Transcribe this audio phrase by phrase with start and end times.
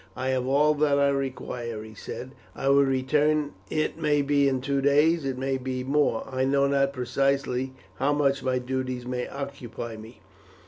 [0.15, 2.31] "I have all that I require," he said.
[2.55, 6.65] "I will return it may be in two days, it may be more I know
[6.65, 10.19] not precisely how much my duties may occupy me."